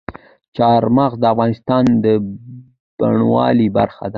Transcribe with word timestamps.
چار 0.55 0.83
مغز 0.95 1.17
د 1.21 1.25
افغانستان 1.33 1.83
د 2.03 2.05
بڼوالۍ 2.99 3.67
برخه 3.77 4.05
ده. 4.07 4.09